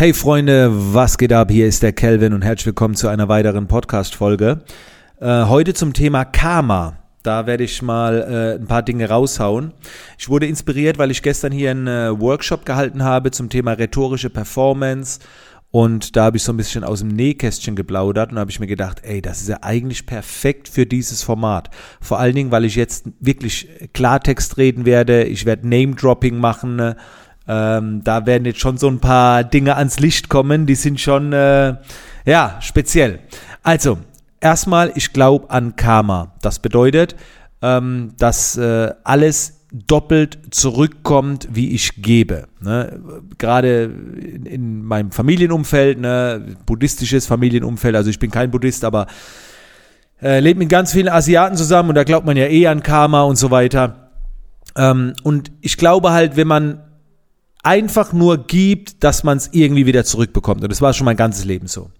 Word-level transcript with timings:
Hey 0.00 0.14
Freunde, 0.14 0.70
was 0.94 1.18
geht 1.18 1.30
ab? 1.30 1.50
Hier 1.50 1.66
ist 1.66 1.82
der 1.82 1.92
Kelvin 1.92 2.32
und 2.32 2.40
herzlich 2.40 2.68
willkommen 2.68 2.94
zu 2.94 3.08
einer 3.08 3.28
weiteren 3.28 3.68
Podcast-Folge. 3.68 4.62
Äh, 5.20 5.44
heute 5.44 5.74
zum 5.74 5.92
Thema 5.92 6.24
Karma. 6.24 6.96
Da 7.22 7.46
werde 7.46 7.64
ich 7.64 7.82
mal 7.82 8.22
äh, 8.22 8.58
ein 8.58 8.66
paar 8.66 8.82
Dinge 8.82 9.10
raushauen. 9.10 9.74
Ich 10.18 10.30
wurde 10.30 10.46
inspiriert, 10.46 10.96
weil 10.96 11.10
ich 11.10 11.20
gestern 11.20 11.52
hier 11.52 11.72
einen 11.72 11.86
äh, 11.86 12.18
Workshop 12.18 12.64
gehalten 12.64 13.04
habe 13.04 13.30
zum 13.30 13.50
Thema 13.50 13.72
rhetorische 13.72 14.30
Performance. 14.30 15.20
Und 15.70 16.16
da 16.16 16.24
habe 16.24 16.38
ich 16.38 16.44
so 16.44 16.54
ein 16.54 16.56
bisschen 16.56 16.82
aus 16.82 17.00
dem 17.00 17.08
Nähkästchen 17.08 17.76
geplaudert 17.76 18.32
und 18.32 18.38
habe 18.38 18.50
ich 18.50 18.58
mir 18.58 18.66
gedacht, 18.66 19.02
ey, 19.04 19.20
das 19.20 19.42
ist 19.42 19.50
ja 19.50 19.58
eigentlich 19.60 20.06
perfekt 20.06 20.70
für 20.70 20.86
dieses 20.86 21.22
Format. 21.22 21.68
Vor 22.00 22.18
allen 22.18 22.34
Dingen, 22.34 22.50
weil 22.50 22.64
ich 22.64 22.74
jetzt 22.74 23.04
wirklich 23.20 23.68
Klartext 23.92 24.56
reden 24.56 24.86
werde. 24.86 25.24
Ich 25.24 25.44
werde 25.44 25.68
Name-Dropping 25.68 26.38
machen. 26.38 26.94
Ähm, 27.48 28.02
da 28.04 28.26
werden 28.26 28.44
jetzt 28.44 28.60
schon 28.60 28.78
so 28.78 28.88
ein 28.88 29.00
paar 29.00 29.44
Dinge 29.44 29.76
ans 29.76 29.98
Licht 29.98 30.28
kommen, 30.28 30.66
die 30.66 30.74
sind 30.74 31.00
schon, 31.00 31.32
äh, 31.32 31.74
ja, 32.24 32.58
speziell. 32.60 33.20
Also, 33.62 33.98
erstmal, 34.40 34.92
ich 34.94 35.12
glaube 35.12 35.50
an 35.50 35.76
Karma. 35.76 36.34
Das 36.42 36.58
bedeutet, 36.58 37.16
ähm, 37.62 38.12
dass 38.18 38.56
äh, 38.56 38.92
alles 39.04 39.60
doppelt 39.72 40.38
zurückkommt, 40.50 41.48
wie 41.52 41.70
ich 41.70 42.02
gebe. 42.02 42.48
Ne? 42.60 43.00
Gerade 43.38 43.84
in, 43.84 44.46
in, 44.46 44.84
meinem 44.84 45.12
Familienumfeld, 45.12 46.00
ne? 46.00 46.56
buddhistisches 46.66 47.26
Familienumfeld, 47.26 47.94
also 47.94 48.10
ich 48.10 48.18
bin 48.18 48.30
kein 48.30 48.50
Buddhist, 48.50 48.84
aber 48.84 49.06
äh, 50.20 50.40
lebe 50.40 50.58
mit 50.58 50.68
ganz 50.68 50.92
vielen 50.92 51.08
Asiaten 51.08 51.56
zusammen 51.56 51.90
und 51.90 51.94
da 51.94 52.04
glaubt 52.04 52.26
man 52.26 52.36
ja 52.36 52.46
eh 52.46 52.66
an 52.66 52.82
Karma 52.82 53.22
und 53.22 53.36
so 53.36 53.50
weiter. 53.50 54.10
Ähm, 54.76 55.14
und 55.22 55.52
ich 55.60 55.76
glaube 55.76 56.10
halt, 56.10 56.36
wenn 56.36 56.48
man 56.48 56.82
einfach 57.62 58.12
nur 58.12 58.46
gibt, 58.46 59.04
dass 59.04 59.24
man 59.24 59.36
es 59.38 59.50
irgendwie 59.52 59.86
wieder 59.86 60.04
zurückbekommt. 60.04 60.62
Und 60.62 60.70
das 60.70 60.80
war 60.80 60.92
schon 60.92 61.04
mein 61.04 61.16
ganzes 61.16 61.44
Leben 61.44 61.66
so. 61.66 61.90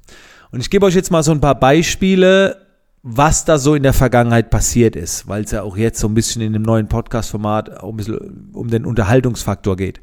Und 0.50 0.60
ich 0.60 0.70
gebe 0.70 0.86
euch 0.86 0.94
jetzt 0.94 1.10
mal 1.10 1.22
so 1.22 1.32
ein 1.32 1.40
paar 1.40 1.58
Beispiele, 1.58 2.56
was 3.02 3.44
da 3.44 3.56
so 3.58 3.74
in 3.74 3.82
der 3.82 3.92
Vergangenheit 3.92 4.50
passiert 4.50 4.96
ist, 4.96 5.26
weil 5.28 5.44
es 5.44 5.52
ja 5.52 5.62
auch 5.62 5.76
jetzt 5.76 6.00
so 6.00 6.08
ein 6.08 6.14
bisschen 6.14 6.42
in 6.42 6.52
dem 6.52 6.62
neuen 6.62 6.88
Podcast-Format 6.88 7.82
um, 7.82 7.98
um 8.52 8.68
den 8.68 8.84
Unterhaltungsfaktor 8.84 9.76
geht. 9.76 10.00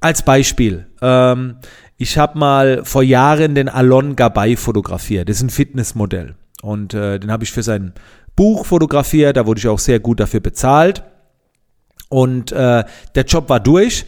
Als 0.00 0.22
Beispiel, 0.22 0.88
ähm, 1.00 1.56
ich 1.96 2.18
habe 2.18 2.38
mal 2.38 2.84
vor 2.84 3.02
Jahren 3.02 3.54
den 3.54 3.68
Alon 3.68 4.16
Gabay 4.16 4.56
fotografiert. 4.56 5.28
Das 5.28 5.36
ist 5.36 5.42
ein 5.42 5.50
Fitnessmodell. 5.50 6.34
Und 6.60 6.94
äh, 6.94 7.18
den 7.18 7.30
habe 7.30 7.44
ich 7.44 7.52
für 7.52 7.62
sein 7.62 7.92
Buch 8.34 8.66
fotografiert. 8.66 9.36
Da 9.36 9.46
wurde 9.46 9.58
ich 9.58 9.68
auch 9.68 9.78
sehr 9.78 10.00
gut 10.00 10.20
dafür 10.20 10.40
bezahlt. 10.40 11.04
Und 12.08 12.52
äh, 12.52 12.84
der 13.14 13.24
Job 13.24 13.48
war 13.48 13.60
durch. 13.60 14.04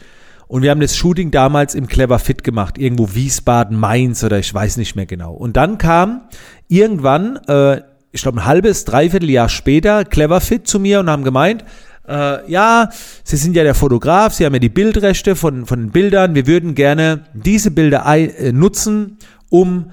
Und 0.47 0.61
wir 0.61 0.71
haben 0.71 0.79
das 0.79 0.95
Shooting 0.95 1.31
damals 1.31 1.73
im 1.75 1.87
Clever 1.87 2.19
Fit 2.19 2.43
gemacht, 2.43 2.77
irgendwo 2.77 3.15
Wiesbaden, 3.15 3.77
Mainz 3.77 4.23
oder 4.23 4.37
ich 4.39 4.53
weiß 4.53 4.77
nicht 4.77 4.95
mehr 4.95 5.05
genau. 5.05 5.33
Und 5.33 5.57
dann 5.57 5.77
kam 5.77 6.21
irgendwann, 6.67 7.37
äh, 7.47 7.81
ich 8.11 8.21
glaube 8.21 8.39
ein 8.39 8.45
halbes, 8.45 8.85
dreiviertel 8.85 9.29
Jahr 9.29 9.49
später, 9.49 10.05
Clever 10.05 10.41
Fit 10.41 10.67
zu 10.67 10.79
mir 10.79 10.99
und 10.99 11.09
haben 11.09 11.23
gemeint, 11.23 11.63
äh, 12.07 12.49
ja, 12.49 12.89
Sie 13.23 13.37
sind 13.37 13.55
ja 13.55 13.63
der 13.63 13.73
Fotograf, 13.73 14.33
Sie 14.33 14.45
haben 14.45 14.53
ja 14.53 14.59
die 14.59 14.69
Bildrechte 14.69 15.35
von, 15.35 15.65
von 15.65 15.79
den 15.79 15.91
Bildern, 15.91 16.35
wir 16.35 16.45
würden 16.45 16.75
gerne 16.75 17.25
diese 17.33 17.71
Bilder 17.71 18.05
äh, 18.05 18.51
nutzen, 18.51 19.17
um 19.49 19.91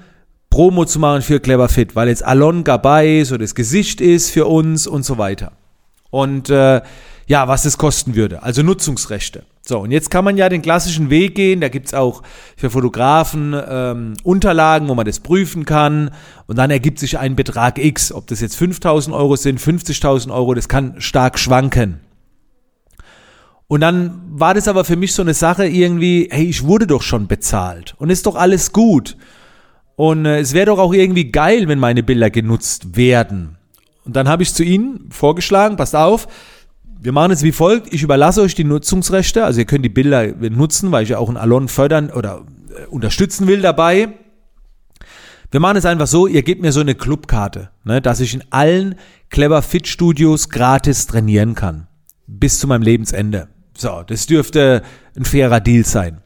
Promo 0.51 0.85
zu 0.85 0.99
machen 0.99 1.23
für 1.23 1.39
Clever 1.39 1.67
Fit, 1.67 1.95
weil 1.95 2.09
jetzt 2.09 2.23
Alon 2.23 2.63
Gabay 2.63 3.23
so 3.23 3.37
das 3.37 3.55
Gesicht 3.55 4.01
ist 4.01 4.29
für 4.29 4.45
uns 4.45 4.85
und 4.85 5.03
so 5.03 5.17
weiter. 5.17 5.53
Und 6.11 6.51
äh, 6.51 6.81
ja, 7.25 7.47
was 7.47 7.65
es 7.65 7.79
kosten 7.79 8.13
würde, 8.13 8.43
also 8.43 8.61
Nutzungsrechte. 8.61 9.45
So, 9.65 9.79
und 9.79 9.91
jetzt 9.91 10.11
kann 10.11 10.25
man 10.25 10.35
ja 10.35 10.49
den 10.49 10.61
klassischen 10.61 11.09
Weg 11.09 11.35
gehen, 11.35 11.61
da 11.61 11.69
gibt's 11.69 11.93
auch 11.93 12.21
für 12.57 12.69
Fotografen 12.69 13.55
ähm, 13.65 14.13
Unterlagen, 14.23 14.89
wo 14.89 14.95
man 14.95 15.05
das 15.05 15.21
prüfen 15.21 15.63
kann 15.63 16.11
und 16.47 16.57
dann 16.57 16.69
ergibt 16.69 16.99
sich 16.99 17.17
ein 17.17 17.37
Betrag 17.37 17.79
X, 17.79 18.11
ob 18.11 18.27
das 18.27 18.41
jetzt 18.41 18.57
5000 18.57 19.15
Euro 19.15 19.37
sind, 19.37 19.61
50.000 19.61 20.33
Euro, 20.33 20.53
das 20.53 20.67
kann 20.67 20.99
stark 20.99 21.39
schwanken. 21.39 22.01
Und 23.67 23.79
dann 23.79 24.21
war 24.27 24.53
das 24.53 24.67
aber 24.67 24.83
für 24.83 24.97
mich 24.97 25.13
so 25.13 25.21
eine 25.21 25.33
Sache 25.33 25.65
irgendwie, 25.65 26.27
hey, 26.29 26.43
ich 26.43 26.63
wurde 26.63 26.85
doch 26.85 27.01
schon 27.01 27.27
bezahlt 27.27 27.95
und 27.99 28.09
ist 28.09 28.25
doch 28.25 28.35
alles 28.35 28.73
gut. 28.73 29.15
Und 29.95 30.25
äh, 30.25 30.39
es 30.39 30.53
wäre 30.53 30.65
doch 30.65 30.79
auch 30.79 30.93
irgendwie 30.93 31.31
geil, 31.31 31.69
wenn 31.69 31.79
meine 31.79 32.03
Bilder 32.03 32.29
genutzt 32.29 32.97
werden. 32.97 33.57
Und 34.03 34.17
dann 34.17 34.27
habe 34.27 34.43
ich 34.43 34.53
zu 34.53 34.63
ihnen 34.63 35.07
vorgeschlagen, 35.09 35.77
passt 35.77 35.95
auf, 35.95 36.27
wir 37.03 37.11
machen 37.11 37.31
es 37.31 37.43
wie 37.43 37.51
folgt. 37.51 37.93
Ich 37.93 38.01
überlasse 38.01 38.41
euch 38.41 38.55
die 38.55 38.63
Nutzungsrechte. 38.63 39.43
Also 39.43 39.59
ihr 39.59 39.65
könnt 39.65 39.83
die 39.83 39.89
Bilder 39.89 40.25
nutzen, 40.27 40.91
weil 40.93 41.03
ich 41.03 41.09
ja 41.09 41.17
auch 41.17 41.27
einen 41.27 41.37
Alon 41.37 41.67
fördern 41.67 42.09
oder 42.09 42.45
äh, 42.69 42.85
unterstützen 42.87 43.45
will 43.47 43.61
dabei. 43.61 44.09
Wir 45.51 45.59
machen 45.59 45.77
es 45.77 45.85
einfach 45.85 46.07
so, 46.07 46.27
ihr 46.27 46.43
gebt 46.43 46.61
mir 46.61 46.71
so 46.71 46.79
eine 46.79 46.95
Clubkarte, 46.95 47.69
ne, 47.83 48.01
dass 48.01 48.21
ich 48.21 48.33
in 48.33 48.43
allen 48.49 48.95
Clever 49.29 49.61
Fit 49.61 49.87
Studios 49.87 50.49
gratis 50.49 51.05
trainieren 51.05 51.55
kann. 51.55 51.87
Bis 52.25 52.57
zu 52.57 52.67
meinem 52.67 52.81
Lebensende. 52.81 53.49
So, 53.77 54.01
das 54.07 54.25
dürfte 54.25 54.81
ein 55.15 55.25
fairer 55.25 55.59
Deal 55.59 55.85
sein. 55.85 56.21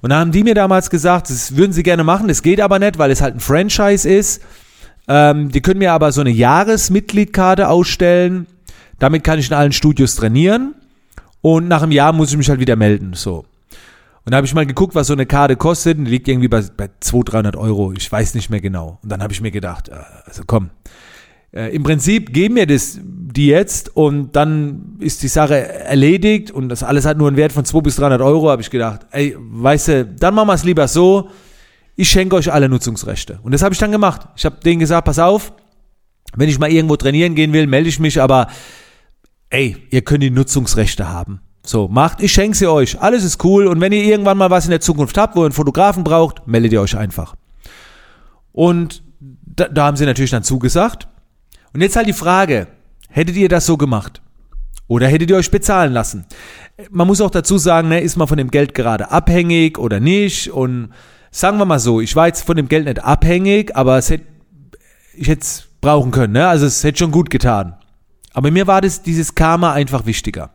Und 0.00 0.10
dann 0.10 0.20
haben 0.20 0.32
die 0.32 0.44
mir 0.44 0.54
damals 0.54 0.88
gesagt, 0.88 1.28
das 1.28 1.56
würden 1.56 1.72
sie 1.72 1.82
gerne 1.82 2.04
machen, 2.04 2.28
das 2.28 2.42
geht 2.42 2.60
aber 2.60 2.78
nicht, 2.78 2.98
weil 2.98 3.10
es 3.10 3.20
halt 3.20 3.36
ein 3.36 3.40
Franchise 3.40 4.08
ist. 4.08 4.42
Ähm, 5.08 5.50
die 5.50 5.60
können 5.60 5.78
mir 5.78 5.92
aber 5.92 6.10
so 6.10 6.22
eine 6.22 6.30
Jahresmitgliedkarte 6.30 7.68
ausstellen 7.68 8.46
damit 8.98 9.24
kann 9.24 9.38
ich 9.38 9.48
in 9.48 9.54
allen 9.54 9.72
Studios 9.72 10.14
trainieren 10.14 10.74
und 11.40 11.68
nach 11.68 11.82
einem 11.82 11.92
Jahr 11.92 12.12
muss 12.12 12.30
ich 12.30 12.36
mich 12.36 12.48
halt 12.48 12.60
wieder 12.60 12.76
melden. 12.76 13.12
So. 13.14 13.44
Und 14.26 14.32
da 14.32 14.38
habe 14.38 14.46
ich 14.46 14.54
mal 14.54 14.66
geguckt, 14.66 14.96
was 14.96 15.06
so 15.06 15.12
eine 15.12 15.24
Karte 15.24 15.54
kostet. 15.54 15.98
Und 15.98 16.06
die 16.06 16.10
liegt 16.10 16.26
irgendwie 16.26 16.48
bei, 16.48 16.60
bei 16.76 16.90
200, 16.98 17.32
300 17.32 17.56
Euro. 17.56 17.92
Ich 17.96 18.10
weiß 18.10 18.34
nicht 18.34 18.50
mehr 18.50 18.60
genau. 18.60 18.98
Und 19.02 19.12
dann 19.12 19.22
habe 19.22 19.32
ich 19.32 19.40
mir 19.40 19.52
gedacht, 19.52 19.88
äh, 19.88 19.94
also 20.24 20.42
komm, 20.44 20.70
äh, 21.52 21.72
im 21.72 21.84
Prinzip 21.84 22.32
geben 22.32 22.54
mir 22.54 22.66
das 22.66 22.98
die 23.02 23.46
jetzt 23.46 23.94
und 23.94 24.34
dann 24.34 24.96
ist 24.98 25.22
die 25.22 25.28
Sache 25.28 25.56
erledigt 25.56 26.50
und 26.50 26.70
das 26.70 26.82
alles 26.82 27.04
hat 27.04 27.18
nur 27.18 27.28
einen 27.28 27.36
Wert 27.36 27.52
von 27.52 27.64
200 27.64 27.84
bis 27.84 27.96
300 27.96 28.20
Euro. 28.22 28.50
Habe 28.50 28.62
ich 28.62 28.70
gedacht, 28.70 29.02
ey, 29.12 29.36
weißt 29.38 29.88
du, 29.88 30.04
dann 30.06 30.34
machen 30.34 30.48
wir 30.48 30.54
es 30.54 30.64
lieber 30.64 30.88
so. 30.88 31.30
Ich 31.94 32.08
schenke 32.08 32.34
euch 32.34 32.52
alle 32.52 32.68
Nutzungsrechte. 32.68 33.38
Und 33.42 33.52
das 33.52 33.62
habe 33.62 33.74
ich 33.74 33.78
dann 33.78 33.92
gemacht. 33.92 34.22
Ich 34.36 34.44
habe 34.44 34.56
denen 34.64 34.80
gesagt, 34.80 35.04
pass 35.04 35.18
auf, 35.18 35.52
wenn 36.34 36.48
ich 36.48 36.58
mal 36.58 36.70
irgendwo 36.70 36.96
trainieren 36.96 37.34
gehen 37.34 37.52
will, 37.52 37.66
melde 37.66 37.88
ich 37.88 38.00
mich, 38.00 38.20
aber 38.20 38.48
ey, 39.50 39.76
ihr 39.90 40.02
könnt 40.02 40.22
die 40.22 40.30
Nutzungsrechte 40.30 41.08
haben. 41.08 41.40
So, 41.64 41.88
macht, 41.88 42.22
ich 42.22 42.32
schenke 42.32 42.56
sie 42.56 42.70
euch. 42.70 43.00
Alles 43.00 43.24
ist 43.24 43.42
cool. 43.44 43.66
Und 43.66 43.80
wenn 43.80 43.92
ihr 43.92 44.04
irgendwann 44.04 44.38
mal 44.38 44.50
was 44.50 44.66
in 44.66 44.70
der 44.70 44.80
Zukunft 44.80 45.18
habt, 45.18 45.34
wo 45.34 45.40
ihr 45.40 45.46
einen 45.46 45.52
Fotografen 45.52 46.04
braucht, 46.04 46.46
meldet 46.46 46.72
ihr 46.72 46.80
euch 46.80 46.96
einfach. 46.96 47.34
Und 48.52 49.02
da, 49.20 49.68
da 49.68 49.86
haben 49.86 49.96
sie 49.96 50.06
natürlich 50.06 50.30
dann 50.30 50.44
zugesagt. 50.44 51.08
Und 51.72 51.80
jetzt 51.80 51.96
halt 51.96 52.06
die 52.06 52.12
Frage, 52.12 52.68
hättet 53.08 53.36
ihr 53.36 53.48
das 53.48 53.66
so 53.66 53.76
gemacht? 53.76 54.22
Oder 54.88 55.08
hättet 55.08 55.30
ihr 55.30 55.36
euch 55.36 55.50
bezahlen 55.50 55.92
lassen? 55.92 56.26
Man 56.90 57.08
muss 57.08 57.20
auch 57.20 57.30
dazu 57.30 57.58
sagen, 57.58 57.88
ne, 57.88 58.00
ist 58.00 58.16
man 58.16 58.28
von 58.28 58.38
dem 58.38 58.50
Geld 58.50 58.72
gerade 58.72 59.10
abhängig 59.10 59.78
oder 59.78 59.98
nicht? 59.98 60.50
Und 60.52 60.90
sagen 61.32 61.58
wir 61.58 61.64
mal 61.64 61.80
so, 61.80 62.00
ich 62.00 62.14
war 62.14 62.28
jetzt 62.28 62.42
von 62.42 62.56
dem 62.56 62.68
Geld 62.68 62.84
nicht 62.84 63.02
abhängig, 63.02 63.74
aber 63.74 63.98
es 63.98 64.10
hätte, 64.10 64.26
ich 65.14 65.26
hätte 65.26 65.42
es 65.42 65.66
brauchen 65.80 66.12
können. 66.12 66.34
Ne? 66.34 66.46
Also 66.46 66.66
es 66.66 66.84
hätte 66.84 66.98
schon 66.98 67.10
gut 67.10 67.30
getan. 67.30 67.74
Aber 68.36 68.50
mir 68.50 68.66
war 68.66 68.82
das, 68.82 69.00
dieses 69.00 69.34
Karma 69.34 69.72
einfach 69.72 70.04
wichtiger. 70.04 70.50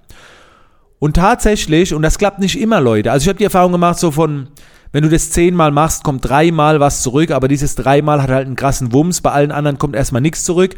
Und 0.99 1.15
tatsächlich, 1.15 1.95
und 1.95 2.03
das 2.03 2.19
klappt 2.19 2.37
nicht 2.37 2.61
immer, 2.61 2.79
Leute. 2.79 3.11
Also 3.11 3.23
ich 3.23 3.27
habe 3.27 3.39
die 3.39 3.43
Erfahrung 3.43 3.71
gemacht, 3.71 3.97
so 3.97 4.11
von, 4.11 4.49
wenn 4.91 5.01
du 5.01 5.09
das 5.09 5.31
zehnmal 5.31 5.71
machst, 5.71 6.03
kommt 6.03 6.23
dreimal 6.23 6.79
was 6.79 7.01
zurück, 7.01 7.31
aber 7.31 7.47
dieses 7.47 7.73
dreimal 7.73 8.21
hat 8.21 8.29
halt 8.29 8.45
einen 8.45 8.55
krassen 8.55 8.93
Wumms, 8.93 9.21
bei 9.21 9.31
allen 9.31 9.51
anderen 9.51 9.79
kommt 9.79 9.95
erstmal 9.95 10.21
nichts 10.21 10.43
zurück. 10.43 10.75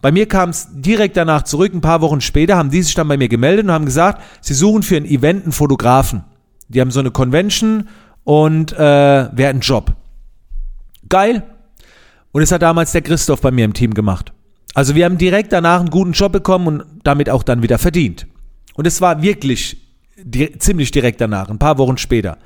Bei 0.00 0.12
mir 0.12 0.28
kam 0.28 0.50
es 0.50 0.68
direkt 0.70 1.16
danach 1.16 1.42
zurück, 1.42 1.74
ein 1.74 1.80
paar 1.80 2.00
Wochen 2.00 2.20
später 2.20 2.56
haben 2.56 2.70
die 2.70 2.82
sich 2.82 2.94
dann 2.94 3.08
bei 3.08 3.16
mir 3.16 3.28
gemeldet 3.28 3.64
und 3.64 3.72
haben 3.72 3.84
gesagt, 3.84 4.22
sie 4.40 4.54
suchen 4.54 4.84
für 4.84 4.98
ein 4.98 5.04
Event 5.04 5.42
einen 5.42 5.52
Fotografen. 5.52 6.22
Die 6.68 6.80
haben 6.80 6.92
so 6.92 7.00
eine 7.00 7.10
Convention 7.10 7.88
und 8.22 8.72
äh, 8.72 8.78
wäre 8.78 9.50
ein 9.50 9.60
Job. 9.60 9.96
Geil. 11.08 11.42
Und 12.30 12.40
das 12.40 12.52
hat 12.52 12.62
damals 12.62 12.92
der 12.92 13.02
Christoph 13.02 13.40
bei 13.40 13.50
mir 13.50 13.64
im 13.64 13.74
Team 13.74 13.94
gemacht. 13.94 14.32
Also 14.76 14.94
wir 14.94 15.06
haben 15.06 15.16
direkt 15.16 15.54
danach 15.54 15.80
einen 15.80 15.88
guten 15.88 16.12
Job 16.12 16.32
bekommen 16.32 16.66
und 16.66 16.84
damit 17.02 17.30
auch 17.30 17.42
dann 17.42 17.62
wieder 17.62 17.78
verdient. 17.78 18.26
Und 18.74 18.86
es 18.86 19.00
war 19.00 19.22
wirklich 19.22 19.78
di 20.22 20.58
ziemlich 20.58 20.90
direkt 20.90 21.18
danach, 21.22 21.48
ein 21.48 21.58
paar 21.58 21.78
Wochen 21.78 21.96
später. 21.96 22.36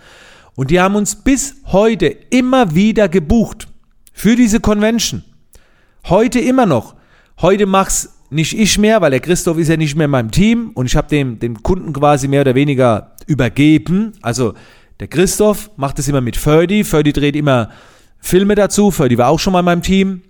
Und 0.55 0.71
die 0.71 0.79
haben 0.79 0.95
uns 0.95 1.17
bis 1.17 1.57
heute 1.67 2.07
immer 2.07 2.73
wieder 2.73 3.09
gebucht 3.09 3.67
für 4.13 4.37
diese 4.37 4.61
Convention. 4.61 5.25
Heute 6.09 6.39
immer 6.39 6.67
noch. 6.67 6.95
Heute 7.41 7.67
mach's 7.67 8.21
nicht 8.31 8.57
ich 8.57 8.79
mehr, 8.79 9.01
weil 9.01 9.11
der 9.11 9.19
Christoph 9.19 9.59
ist 9.59 9.67
ja 9.67 9.77
nicht 9.77 9.97
mehr 9.97 10.05
in 10.05 10.13
meinem 10.13 10.31
Team 10.31 10.71
und 10.75 10.87
ich 10.87 10.95
habe 10.95 11.09
dem, 11.09 11.41
dem 11.41 11.65
Kunden 11.65 11.93
quasi 11.93 12.29
mehr 12.29 12.43
oder 12.43 12.55
weniger 12.55 13.17
übergeben. 13.27 14.13
Also 14.23 14.55
der 15.01 15.09
Christoph 15.09 15.69
macht 15.77 15.99
es 15.99 16.07
immer 16.07 16.21
mit 16.21 16.37
Ferdi. 16.37 16.85
Ferdi 16.85 17.13
dreht 17.13 17.35
immer 17.35 17.71
Filme 18.21 18.55
dazu. 18.55 18.93
Ferdi 18.93 19.19
war 19.19 19.31
auch 19.31 19.41
schon 19.41 19.53
mal 19.53 19.61
in 19.61 19.65
meinem 19.65 19.83
Team. 19.83 20.23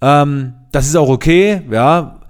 Ähm, 0.00 0.54
das 0.72 0.86
ist 0.86 0.96
auch 0.96 1.08
okay, 1.08 1.62
ja, 1.70 2.20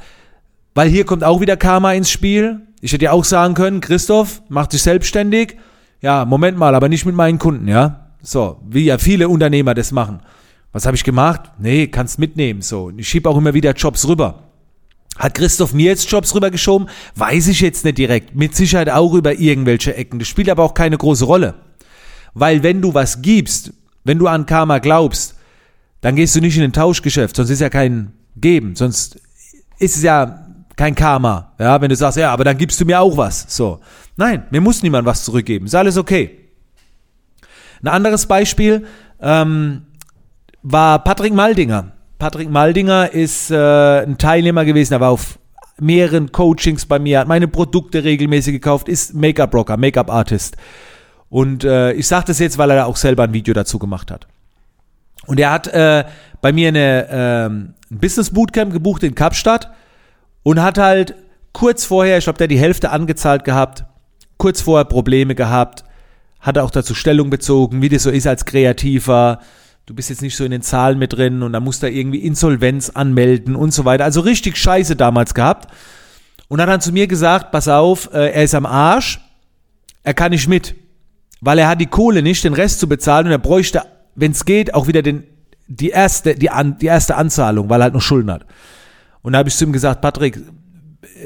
weil 0.75 0.89
hier 0.89 1.05
kommt 1.05 1.25
auch 1.25 1.41
wieder 1.41 1.57
Karma 1.57 1.93
ins 1.93 2.11
Spiel. 2.11 2.61
Ich 2.81 2.93
hätte 2.93 3.07
ja 3.07 3.13
auch 3.13 3.25
sagen 3.25 3.55
können, 3.55 3.81
Christoph, 3.81 4.43
mach 4.49 4.67
dich 4.67 4.83
selbstständig. 4.83 5.57
Ja, 6.01 6.25
Moment 6.25 6.57
mal, 6.57 6.75
aber 6.75 6.89
nicht 6.89 7.05
mit 7.05 7.15
meinen 7.15 7.39
Kunden, 7.39 7.69
ja. 7.69 8.13
So, 8.23 8.61
wie 8.69 8.85
ja 8.85 8.99
viele 8.99 9.29
Unternehmer 9.29 9.75
das 9.75 9.93
machen. 9.93 10.21
Was 10.73 10.87
habe 10.87 10.97
ich 10.97 11.05
gemacht? 11.05 11.43
Nee, 11.59 11.89
kannst 11.89 12.19
mitnehmen. 12.19 12.63
So, 12.63 12.91
ich 12.97 13.09
schiebe 13.09 13.29
auch 13.29 13.37
immer 13.37 13.55
wieder 13.55 13.73
Jobs 13.73 14.07
rüber. 14.07 14.45
Hat 15.19 15.35
Christoph 15.35 15.75
mir 15.75 15.87
jetzt 15.87 16.11
Jobs 16.11 16.35
rübergeschoben? 16.35 16.89
Weiß 17.17 17.49
ich 17.49 17.61
jetzt 17.61 17.85
nicht 17.85 17.99
direkt. 17.99 18.35
Mit 18.35 18.55
Sicherheit 18.55 18.89
auch 18.89 19.13
über 19.15 19.39
irgendwelche 19.39 19.95
Ecken. 19.95 20.19
Das 20.19 20.29
spielt 20.29 20.49
aber 20.49 20.63
auch 20.63 20.75
keine 20.75 20.97
große 20.97 21.25
Rolle. 21.25 21.55
Weil 22.33 22.63
wenn 22.63 22.81
du 22.81 22.95
was 22.95 23.21
gibst, 23.21 23.73
wenn 24.05 24.19
du 24.19 24.29
an 24.29 24.47
Karma 24.47 24.79
glaubst, 24.79 25.35
dann 26.01 26.17
gehst 26.17 26.35
du 26.37 26.41
nicht 26.41 26.57
in 26.57 26.63
ein 26.63 26.73
Tauschgeschäft, 26.73 27.37
sonst 27.37 27.51
ist 27.51 27.61
ja 27.61 27.69
kein 27.69 28.13
Geben, 28.37 28.77
sonst 28.77 29.21
ist 29.79 29.97
es 29.97 30.03
ja 30.03 30.47
kein 30.77 30.95
Karma. 30.95 31.53
Ja, 31.59 31.81
wenn 31.81 31.89
du 31.89 31.97
sagst, 31.97 32.19
ja, 32.19 32.33
aber 32.33 32.45
dann 32.45 32.57
gibst 32.57 32.81
du 32.81 32.85
mir 32.85 33.01
auch 33.01 33.17
was. 33.17 33.45
So. 33.49 33.81
Nein, 34.17 34.45
mir 34.51 34.61
muss 34.61 34.83
niemand 34.83 35.07
was 35.07 35.25
zurückgeben. 35.25 35.67
Ist 35.67 35.75
alles 35.75 35.97
okay. 35.97 36.39
Ein 37.83 37.89
anderes 37.89 38.27
Beispiel 38.27 38.87
ähm, 39.21 39.83
war 40.63 41.03
Patrick 41.05 41.33
Maldinger. 41.33 41.93
Patrick 42.19 42.51
Maldinger 42.51 43.13
ist 43.13 43.51
äh, 43.51 44.03
ein 44.03 44.19
Teilnehmer 44.19 44.65
gewesen, 44.65 44.93
er 44.93 45.01
war 45.01 45.11
auf 45.11 45.39
mehreren 45.79 46.31
Coachings 46.31 46.85
bei 46.85 46.99
mir, 46.99 47.21
hat 47.21 47.29
meine 47.29 47.49
Produkte 47.49 48.05
regelmäßig 48.05 48.53
gekauft, 48.53 48.89
ist 48.89 49.15
Make-up-Rocker, 49.15 49.79
Make-up-Artist. 49.79 50.57
Und 51.31 51.65
äh, 51.65 51.93
ich 51.93 52.07
sage 52.07 52.27
das 52.27 52.39
jetzt, 52.39 52.59
weil 52.59 52.71
er 52.71 52.87
auch 52.87 52.97
selber 52.97 53.23
ein 53.23 53.33
Video 53.33 53.55
dazu 53.55 53.79
gemacht 53.79 54.11
hat. 54.11 54.27
Und 55.27 55.41
er 55.41 55.51
hat 55.51 55.69
äh, 55.69 56.05
bei 56.43 56.53
mir 56.53 56.69
eine, 56.69 57.09
äh, 57.09 57.80
ein 57.91 57.99
Business 57.99 58.31
Bootcamp 58.31 58.73
gebucht 58.73 59.03
in 59.03 59.15
Kapstadt 59.15 59.71
und 60.43 60.63
hat 60.63 60.79
halt 60.79 61.15
kurz 61.53 61.85
vorher, 61.85 62.19
ich 62.19 62.25
glaube, 62.25 62.39
der 62.39 62.49
die 62.49 62.59
Hälfte 62.59 62.91
angezahlt 62.91 63.45
gehabt, 63.45 63.85
kurz 64.37 64.61
vorher 64.61 64.85
Probleme 64.85 65.35
gehabt, 65.35 65.85
hat 66.41 66.59
auch 66.59 66.71
dazu 66.71 66.95
Stellung 66.95 67.31
bezogen, 67.31 67.83
wie 67.83 67.89
das 67.89 68.05
so 68.05 68.11
ist 68.11 68.27
als 68.27 68.45
Kreativer. 68.45 69.41
Du 69.85 69.95
bist 69.95 70.09
jetzt 70.09 70.23
nicht 70.23 70.37
so 70.37 70.45
in 70.45 70.53
den 70.53 70.63
Zahlen 70.63 70.99
mit 70.99 71.13
drin 71.13 71.43
und 71.43 71.53
dann 71.53 71.65
musst 71.65 71.83
du 71.83 71.91
irgendwie 71.91 72.21
Insolvenz 72.21 72.91
anmelden 72.91 73.57
und 73.57 73.73
so 73.73 73.85
weiter. 73.85 74.05
Also 74.05 74.21
richtig 74.21 74.57
scheiße 74.57 74.97
damals 74.97 75.35
gehabt. 75.35 75.71
Und 76.49 76.61
hat 76.61 76.69
dann 76.69 76.81
zu 76.81 76.93
mir 76.93 77.07
gesagt, 77.07 77.53
pass 77.53 77.69
auf, 77.69 78.13
äh, 78.13 78.31
er 78.31 78.45
ist 78.45 78.55
am 78.55 78.67
Arsch, 78.67 79.21
er 80.03 80.15
kann 80.15 80.31
nicht 80.31 80.49
mit 80.49 80.75
weil 81.41 81.59
er 81.59 81.69
hat 81.69 81.81
die 81.81 81.87
Kohle 81.87 82.23
nicht, 82.23 82.45
den 82.45 82.55
Rest 82.55 82.81
zu 82.81 82.89
bezahlen 82.89 83.27
und 83.27 83.33
er 83.33 83.39
bräuchte, 83.39 83.83
wenn 84.15 84.33
es 84.33 84.45
geht, 84.45 84.75
auch 84.75 84.87
wieder 84.87 85.03
den, 85.03 85.25
die, 85.71 85.91
erste, 85.91 86.35
die, 86.35 86.51
an, 86.51 86.79
die 86.79 86.87
erste 86.87 87.17
Anzahlung, 87.17 87.71
weil 87.71 87.81
er 87.81 87.85
halt 87.85 87.95
noch 87.95 88.03
Schulden 88.03 88.31
hat. 88.31 88.45
Und 89.23 89.33
da 89.33 89.39
habe 89.39 89.49
ich 89.49 89.57
zu 89.57 89.65
ihm 89.65 89.73
gesagt, 89.73 90.01
Patrick, 90.01 90.39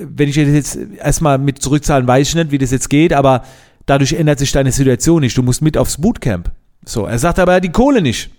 wenn 0.00 0.28
ich 0.28 0.36
jetzt 0.36 0.76
erstmal 0.76 1.38
mit 1.38 1.62
zurückzahlen, 1.62 2.06
weiß 2.06 2.28
ich 2.28 2.34
nicht, 2.34 2.50
wie 2.50 2.58
das 2.58 2.70
jetzt 2.70 2.90
geht, 2.90 3.12
aber 3.12 3.44
dadurch 3.86 4.12
ändert 4.12 4.38
sich 4.38 4.52
deine 4.52 4.70
Situation 4.70 5.20
nicht. 5.20 5.36
Du 5.36 5.42
musst 5.42 5.62
mit 5.62 5.78
aufs 5.78 6.00
Bootcamp. 6.00 6.52
So, 6.84 7.06
er 7.06 7.18
sagt 7.18 7.38
aber, 7.38 7.54
er 7.54 7.60
die 7.60 7.72
Kohle 7.72 8.02
nicht. 8.02 8.30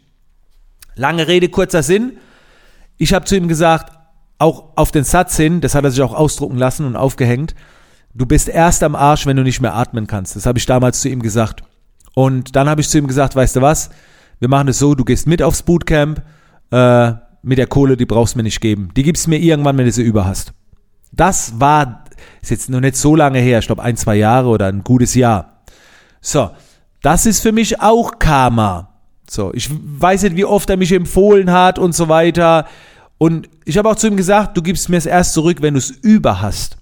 Lange 0.95 1.27
Rede, 1.27 1.49
kurzer 1.49 1.81
Sinn. 1.81 2.17
Ich 2.97 3.13
habe 3.13 3.25
zu 3.25 3.35
ihm 3.35 3.47
gesagt, 3.47 3.91
auch 4.37 4.75
auf 4.75 4.91
den 4.91 5.03
Satz 5.03 5.35
hin, 5.37 5.59
das 5.59 5.73
hat 5.73 5.83
er 5.85 5.91
sich 5.91 6.01
auch 6.01 6.13
ausdrucken 6.13 6.57
lassen 6.57 6.85
und 6.85 6.95
aufgehängt, 6.95 7.55
du 8.13 8.25
bist 8.25 8.47
erst 8.47 8.83
am 8.83 8.95
Arsch, 8.95 9.25
wenn 9.25 9.37
du 9.37 9.43
nicht 9.43 9.61
mehr 9.61 9.73
atmen 9.73 10.07
kannst. 10.07 10.35
Das 10.35 10.45
habe 10.45 10.59
ich 10.59 10.65
damals 10.65 11.01
zu 11.01 11.09
ihm 11.09 11.21
gesagt. 11.21 11.63
Und 12.13 12.55
dann 12.55 12.69
habe 12.69 12.81
ich 12.81 12.89
zu 12.89 12.97
ihm 12.97 13.07
gesagt, 13.07 13.35
weißt 13.35 13.55
du 13.55 13.61
was, 13.61 13.89
wir 14.39 14.49
machen 14.49 14.67
es 14.67 14.79
so, 14.79 14.95
du 14.95 15.03
gehst 15.03 15.27
mit 15.27 15.41
aufs 15.41 15.63
Bootcamp, 15.63 16.21
äh, 16.71 17.13
mit 17.41 17.57
der 17.57 17.67
Kohle, 17.67 17.95
die 17.95 18.05
brauchst 18.05 18.33
du 18.33 18.39
mir 18.39 18.43
nicht 18.43 18.59
geben. 18.59 18.89
Die 18.95 19.03
gibst 19.03 19.25
du 19.25 19.29
mir 19.29 19.37
irgendwann, 19.37 19.77
wenn 19.77 19.85
du 19.85 19.91
sie 19.91 20.01
über 20.01 20.25
hast. 20.25 20.53
Das 21.11 21.59
war, 21.59 22.03
ist 22.41 22.51
jetzt 22.51 22.69
noch 22.69 22.79
nicht 22.79 22.97
so 22.97 23.15
lange 23.15 23.39
her, 23.39 23.59
ich 23.59 23.67
glaube 23.67 23.83
ein, 23.83 23.95
zwei 23.97 24.15
Jahre 24.15 24.49
oder 24.49 24.67
ein 24.67 24.83
gutes 24.83 25.13
Jahr. 25.13 25.61
So, 26.21 26.49
das 27.01 27.25
ist 27.25 27.41
für 27.41 27.51
mich 27.51 27.79
auch 27.81 28.17
Karma. 28.17 28.89
So, 29.29 29.53
ich 29.53 29.69
weiß 29.71 30.23
nicht, 30.23 30.35
wie 30.35 30.45
oft 30.45 30.69
er 30.69 30.77
mich 30.77 30.91
empfohlen 30.91 31.51
hat 31.51 31.79
und 31.79 31.93
so 31.93 32.09
weiter. 32.09 32.65
Und 33.17 33.49
ich 33.63 33.77
habe 33.77 33.89
auch 33.89 33.95
zu 33.95 34.07
ihm 34.07 34.17
gesagt, 34.17 34.57
du 34.57 34.61
gibst 34.61 34.89
mir 34.89 34.97
es 34.97 35.05
erst 35.05 35.33
zurück, 35.33 35.61
wenn 35.61 35.75
du 35.75 35.79
es 35.79 35.89
über 35.89 36.41
hast. 36.41 36.77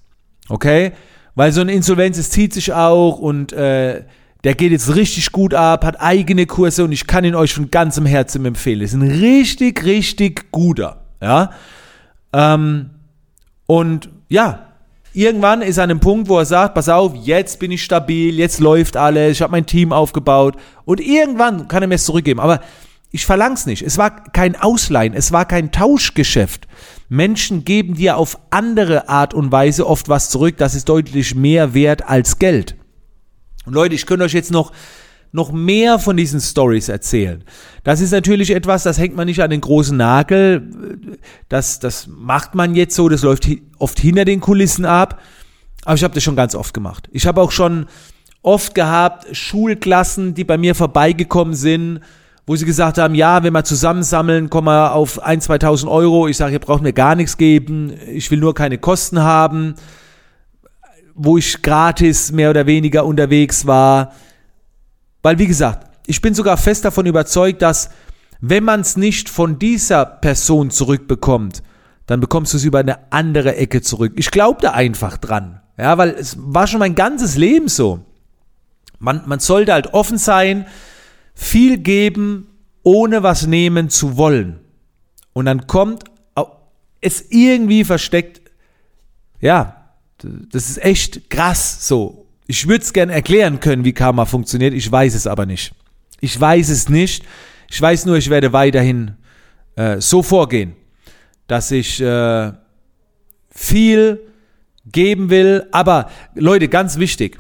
Okay? 0.50 0.94
Weil 1.36 1.52
so 1.52 1.62
eine 1.62 1.74
Insolvenz, 1.74 2.18
es 2.18 2.30
zieht 2.30 2.54
sich 2.54 2.74
auch 2.74 3.18
und 3.18 3.54
äh, 3.54 4.06
der 4.44 4.56
geht 4.56 4.72
jetzt 4.72 4.96
richtig 4.96 5.32
gut 5.32 5.54
ab, 5.54 5.86
hat 5.86 6.02
eigene 6.02 6.46
Kurse 6.46 6.84
und 6.84 6.92
ich 6.92 7.08
kann 7.08 7.24
ihn 7.24 7.36
euch 7.36 7.54
von 7.54 7.72
ganzem 7.72 8.06
Herzen 8.06 8.46
empfehlen. 8.46 8.82
Ist 8.82 8.94
ein 8.94 9.02
richtig, 9.02 9.86
richtig 9.86 10.52
guter. 10.52 11.06
Ja. 11.22 11.52
Ähm, 12.34 12.90
und 13.68 14.10
ja, 14.28 14.68
irgendwann 15.14 15.62
ist 15.62 15.78
er 15.78 15.86
an 15.86 15.92
einem 15.92 16.00
Punkt, 16.02 16.28
wo 16.28 16.38
er 16.38 16.46
sagt, 16.46 16.74
pass 16.76 16.90
auf, 16.90 17.16
jetzt 17.16 17.60
bin 17.60 17.72
ich 17.72 17.84
stabil, 17.84 18.38
jetzt 18.38 18.60
läuft 18.60 18.98
alles, 18.98 19.38
ich 19.38 19.42
habe 19.42 19.52
mein 19.52 19.66
Team 19.66 19.94
aufgebaut 19.94 20.58
und 20.84 21.00
irgendwann 21.00 21.70
kann 21.70 21.82
er 21.82 21.88
mir 21.88 21.96
es 21.96 22.06
zurückgeben. 22.06 22.42
Aber 22.42 22.60
ich 23.12 23.26
verlang's 23.26 23.66
nicht. 23.66 23.84
Es 23.84 23.98
war 23.98 24.24
kein 24.32 24.60
Ausleihen, 24.60 25.14
es 25.14 25.32
war 25.32 25.46
kein 25.46 25.72
Tauschgeschäft. 25.72 26.68
Menschen 27.08 27.64
geben 27.64 27.94
dir 27.94 28.18
auf 28.18 28.40
andere 28.50 29.08
Art 29.08 29.34
und 29.34 29.52
Weise 29.52 29.88
oft 29.88 30.10
was 30.10 30.30
zurück, 30.30 30.58
das 30.58 30.76
ist 30.76 30.90
deutlich 30.90 31.36
mehr 31.36 31.74
wert 31.74 32.10
als 32.10 32.40
Geld. 32.40 32.76
Und 33.66 33.74
Leute, 33.74 33.96
ich 33.96 34.06
könnte 34.06 34.26
euch 34.26 34.34
jetzt 34.34 34.52
noch 34.52 34.72
noch 35.34 35.52
mehr 35.52 35.98
von 35.98 36.16
diesen 36.16 36.40
Stories 36.40 36.90
erzählen. 36.90 37.44
Das 37.84 38.02
ist 38.02 38.12
natürlich 38.12 38.52
etwas, 38.52 38.84
das 38.84 39.00
hängt 39.00 39.16
man 39.16 39.26
nicht 39.26 39.42
an 39.42 39.50
den 39.50 39.62
großen 39.62 39.98
Nagel. 39.98 41.10
Das, 41.50 41.80
das 41.80 42.08
macht 42.08 42.54
man 42.54 42.76
jetzt 42.76 42.96
so, 42.96 43.10
das 43.10 43.24
läuft 43.24 43.48
oft 43.80 44.00
hinter 44.00 44.26
den 44.26 44.42
Kulissen 44.42 44.86
ab. 44.86 45.20
Aber 45.86 45.96
ich 45.96 46.04
habe 46.04 46.14
das 46.14 46.24
schon 46.24 46.36
ganz 46.36 46.54
oft 46.54 46.74
gemacht. 46.74 47.10
Ich 47.12 47.26
habe 47.26 47.42
auch 47.42 47.52
schon 47.52 47.88
oft 48.44 48.76
gehabt 48.76 49.36
Schulklassen, 49.36 50.36
die 50.36 50.44
bei 50.44 50.60
mir 50.60 50.76
vorbeigekommen 50.76 51.56
sind, 51.56 52.02
wo 52.46 52.56
sie 52.56 52.66
gesagt 52.66 53.00
haben, 53.00 53.16
ja, 53.16 53.42
wenn 53.42 53.54
wir 53.54 53.64
zusammensammeln, 53.64 54.52
kommen 54.52 54.68
wir 54.68 54.94
auf 54.94 55.26
1.000, 55.26 55.62
2.000 55.62 55.90
Euro. 55.90 56.28
Ich 56.28 56.38
sage, 56.38 56.54
ihr 56.54 56.60
braucht 56.60 56.84
mir 56.84 56.94
gar 56.94 57.16
nichts 57.16 57.38
geben. 57.38 57.92
Ich 58.08 58.30
will 58.30 58.40
nur 58.40 58.54
keine 58.54 58.78
Kosten 58.78 59.20
haben. 59.20 59.74
Wo 61.16 61.38
ich 61.38 61.62
gratis 61.62 62.32
mehr 62.32 62.50
oder 62.50 62.66
weniger 62.66 63.06
unterwegs 63.06 63.68
war. 63.68 64.14
Weil, 65.22 65.40
wie 65.40 65.48
gesagt, 65.48 65.88
ich 66.06 66.22
bin 66.22 66.34
sogar 66.34 66.58
fest 66.58 66.86
davon 66.86 67.06
überzeugt, 67.06 67.62
dass 67.62 67.90
wenn 68.42 68.64
man 68.64 68.82
es 68.82 68.98
nicht 68.98 69.30
von 69.30 69.58
dieser 69.58 70.06
Person 70.06 70.70
zurückbekommt, 70.70 71.64
dann 72.08 72.20
bekommst 72.20 72.54
du 72.54 72.58
es 72.58 72.66
über 72.66 72.80
eine 72.80 73.12
andere 73.12 73.56
Ecke 73.56 73.82
zurück. 73.82 74.14
Ich 74.18 74.32
glaube 74.32 74.62
da 74.62 74.72
einfach 74.72 75.18
dran. 75.18 75.62
Ja, 75.78 75.98
weil 75.98 76.10
es 76.10 76.36
war 76.40 76.68
schon 76.68 76.80
mein 76.80 76.96
ganzes 76.96 77.38
Leben 77.38 77.70
so. 77.70 78.06
Man, 79.00 79.24
man 79.26 79.40
sollte 79.40 79.74
halt 79.74 79.94
offen 79.94 80.18
sein, 80.18 80.66
viel 81.34 81.78
geben, 81.78 82.48
ohne 82.84 83.24
was 83.24 83.48
nehmen 83.48 83.90
zu 83.90 84.18
wollen. 84.18 84.60
Und 85.32 85.46
dann 85.46 85.68
kommt 85.68 86.04
es 87.02 87.26
irgendwie 87.30 87.84
versteckt, 87.84 88.42
ja, 89.40 89.83
das 90.24 90.70
ist 90.70 90.84
echt 90.84 91.30
krass 91.30 91.88
so. 91.88 92.26
Ich 92.48 92.68
würde 92.68 92.84
es 92.84 92.94
gerne 92.94 93.14
erklären 93.14 93.60
können, 93.60 93.86
wie 93.86 93.94
Karma 93.94 94.26
funktioniert, 94.26 94.74
ich 94.74 94.92
weiß 94.92 95.16
es 95.16 95.28
aber 95.28 95.46
nicht. 95.46 95.74
Ich 96.20 96.40
weiß 96.40 96.70
es 96.70 96.90
nicht. 96.90 97.24
Ich 97.70 97.82
weiß 97.82 98.06
nur, 98.06 98.18
ich 98.18 98.30
werde 98.30 98.54
weiterhin 98.54 99.16
äh, 99.76 100.00
so 100.00 100.22
vorgehen, 100.22 100.74
dass 101.48 101.72
ich 101.72 102.00
äh, 102.00 102.52
viel 103.50 104.20
geben 104.86 105.30
will. 105.30 105.68
Aber 105.72 106.10
Leute, 106.36 106.68
ganz 106.68 106.98
wichtig, 107.00 107.40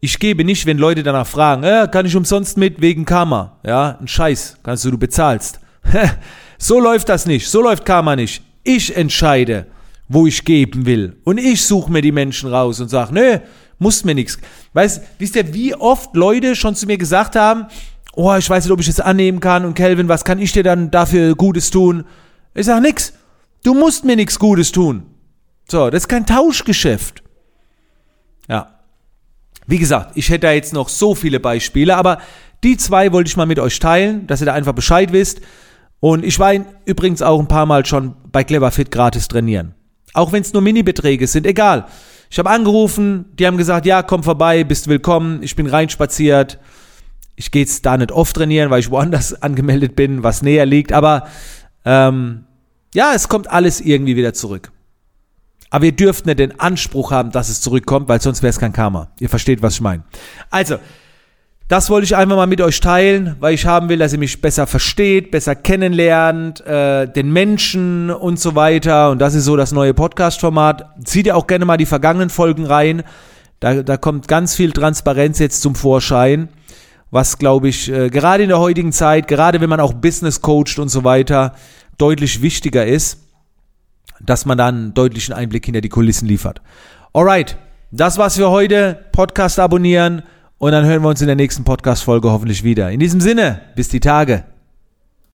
ich 0.00 0.18
gebe 0.18 0.44
nicht, 0.44 0.66
wenn 0.66 0.76
Leute 0.76 1.02
danach 1.02 1.26
fragen, 1.26 1.62
äh, 1.64 1.88
kann 1.90 2.04
ich 2.04 2.14
umsonst 2.14 2.58
mit 2.58 2.80
wegen 2.82 3.04
Karma? 3.04 3.58
Ja, 3.64 3.98
ein 3.98 4.06
Scheiß, 4.06 4.58
kannst 4.62 4.84
du, 4.84 4.90
du 4.90 4.98
bezahlst. 4.98 5.60
so 6.58 6.78
läuft 6.78 7.08
das 7.08 7.26
nicht, 7.26 7.48
so 7.48 7.62
läuft 7.62 7.86
Karma 7.86 8.16
nicht. 8.16 8.42
Ich 8.64 8.94
entscheide, 8.94 9.66
wo 10.08 10.26
ich 10.26 10.44
geben 10.44 10.86
will. 10.86 11.16
Und 11.24 11.38
ich 11.38 11.64
suche 11.64 11.90
mir 11.90 12.02
die 12.02 12.12
Menschen 12.12 12.50
raus 12.50 12.80
und 12.80 12.88
sage, 12.88 13.14
nö, 13.14 13.38
muss 13.78 14.04
mir 14.04 14.14
nichts. 14.14 14.38
Weißt, 14.72 15.02
wisst 15.18 15.36
ihr, 15.36 15.54
wie 15.54 15.74
oft 15.74 16.14
Leute 16.14 16.54
schon 16.54 16.74
zu 16.74 16.86
mir 16.86 16.98
gesagt 16.98 17.36
haben, 17.36 17.66
oh, 18.14 18.34
ich 18.34 18.48
weiß 18.48 18.64
nicht, 18.64 18.72
ob 18.72 18.80
ich 18.80 18.86
das 18.86 19.00
annehmen 19.00 19.40
kann 19.40 19.64
und 19.64 19.74
Kelvin, 19.74 20.08
was 20.08 20.24
kann 20.24 20.38
ich 20.38 20.52
dir 20.52 20.62
dann 20.62 20.90
dafür 20.90 21.34
Gutes 21.34 21.70
tun? 21.70 22.04
Ich 22.54 22.66
sage 22.66 22.82
nix. 22.82 23.12
Du 23.62 23.74
musst 23.74 24.04
mir 24.04 24.16
nichts 24.16 24.38
Gutes 24.38 24.72
tun. 24.72 25.04
So, 25.68 25.88
das 25.90 26.04
ist 26.04 26.08
kein 26.08 26.26
Tauschgeschäft. 26.26 27.22
Ja. 28.48 28.78
Wie 29.66 29.78
gesagt, 29.78 30.12
ich 30.16 30.28
hätte 30.28 30.40
da 30.40 30.52
jetzt 30.52 30.74
noch 30.74 30.90
so 30.90 31.14
viele 31.14 31.40
Beispiele, 31.40 31.96
aber 31.96 32.18
die 32.62 32.76
zwei 32.76 33.12
wollte 33.12 33.28
ich 33.28 33.36
mal 33.36 33.46
mit 33.46 33.58
euch 33.58 33.78
teilen, 33.78 34.26
dass 34.26 34.42
ihr 34.42 34.46
da 34.46 34.52
einfach 34.52 34.74
Bescheid 34.74 35.12
wisst. 35.12 35.40
Und 36.00 36.24
ich 36.24 36.38
war 36.38 36.52
übrigens 36.84 37.22
auch 37.22 37.40
ein 37.40 37.48
paar 37.48 37.64
Mal 37.64 37.86
schon 37.86 38.14
bei 38.30 38.44
Cleverfit 38.44 38.90
gratis 38.90 39.26
trainieren. 39.26 39.74
Auch 40.14 40.32
wenn 40.32 40.42
es 40.42 40.52
nur 40.52 40.62
Minibeträge 40.62 41.26
sind, 41.26 41.44
egal. 41.44 41.86
Ich 42.30 42.38
habe 42.38 42.48
angerufen, 42.50 43.26
die 43.38 43.46
haben 43.46 43.56
gesagt, 43.56 43.84
ja, 43.84 44.02
komm 44.02 44.22
vorbei, 44.22 44.64
bist 44.64 44.88
willkommen. 44.88 45.42
Ich 45.42 45.56
bin 45.56 45.66
reinspaziert. 45.66 46.58
Ich 47.36 47.50
gehe 47.50 47.62
jetzt 47.62 47.84
da 47.84 47.96
nicht 47.96 48.12
oft 48.12 48.34
trainieren, 48.34 48.70
weil 48.70 48.80
ich 48.80 48.90
woanders 48.90 49.34
angemeldet 49.42 49.96
bin, 49.96 50.22
was 50.22 50.40
näher 50.40 50.66
liegt. 50.66 50.92
Aber 50.92 51.26
ähm, 51.84 52.44
ja, 52.94 53.12
es 53.14 53.28
kommt 53.28 53.50
alles 53.50 53.80
irgendwie 53.80 54.16
wieder 54.16 54.32
zurück. 54.32 54.70
Aber 55.70 55.86
ihr 55.86 55.92
dürft 55.92 56.26
nicht 56.26 56.38
den 56.38 56.60
Anspruch 56.60 57.10
haben, 57.10 57.32
dass 57.32 57.48
es 57.48 57.60
zurückkommt, 57.60 58.08
weil 58.08 58.20
sonst 58.20 58.42
wäre 58.42 58.50
es 58.50 58.60
kein 58.60 58.72
Karma. 58.72 59.10
Ihr 59.18 59.28
versteht, 59.28 59.62
was 59.62 59.74
ich 59.74 59.80
meine. 59.80 60.04
Also, 60.48 60.76
Das 61.66 61.88
wollte 61.88 62.04
ich 62.04 62.14
einfach 62.14 62.36
mal 62.36 62.46
mit 62.46 62.60
euch 62.60 62.78
teilen, 62.78 63.36
weil 63.40 63.54
ich 63.54 63.64
haben 63.64 63.88
will, 63.88 63.96
dass 63.96 64.12
ihr 64.12 64.18
mich 64.18 64.42
besser 64.42 64.66
versteht, 64.66 65.30
besser 65.30 65.54
kennenlernt, 65.54 66.60
äh, 66.66 67.06
den 67.08 67.32
Menschen 67.32 68.10
und 68.10 68.38
so 68.38 68.54
weiter. 68.54 69.10
Und 69.10 69.18
das 69.18 69.34
ist 69.34 69.46
so 69.46 69.56
das 69.56 69.72
neue 69.72 69.94
Podcast-Format. 69.94 70.84
Zieht 71.04 71.24
ihr 71.24 71.34
auch 71.34 71.46
gerne 71.46 71.64
mal 71.64 71.78
die 71.78 71.86
vergangenen 71.86 72.28
Folgen 72.28 72.66
rein. 72.66 73.02
Da, 73.60 73.82
da 73.82 73.96
kommt 73.96 74.28
ganz 74.28 74.54
viel 74.54 74.72
Transparenz 74.72 75.38
jetzt 75.38 75.62
zum 75.62 75.74
Vorschein, 75.74 76.50
was, 77.10 77.38
glaube 77.38 77.70
ich, 77.70 77.90
äh, 77.90 78.10
gerade 78.10 78.42
in 78.42 78.50
der 78.50 78.58
heutigen 78.58 78.92
Zeit, 78.92 79.26
gerade 79.26 79.62
wenn 79.62 79.70
man 79.70 79.80
auch 79.80 79.94
Business 79.94 80.42
coacht 80.42 80.78
und 80.78 80.90
so 80.90 81.02
weiter, 81.02 81.54
deutlich 81.96 82.42
wichtiger 82.42 82.84
ist, 82.84 83.20
dass 84.20 84.44
man 84.44 84.58
dann 84.58 84.74
einen 84.74 84.94
deutlichen 84.94 85.32
Einblick 85.32 85.64
hinter 85.64 85.80
die 85.80 85.88
Kulissen 85.88 86.28
liefert. 86.28 86.60
Alright, 87.14 87.56
das 87.90 88.18
war's 88.18 88.36
für 88.36 88.50
heute. 88.50 89.06
Podcast 89.12 89.58
abonnieren 89.58 90.24
und 90.64 90.72
dann 90.72 90.86
hören 90.86 91.02
wir 91.02 91.10
uns 91.10 91.20
in 91.20 91.26
der 91.26 91.36
nächsten 91.36 91.62
Podcast-Folge 91.62 92.30
hoffentlich 92.30 92.64
wieder. 92.64 92.90
In 92.90 92.98
diesem 92.98 93.20
Sinne, 93.20 93.60
bis 93.76 93.90
die 93.90 94.00
Tage. 94.00 94.44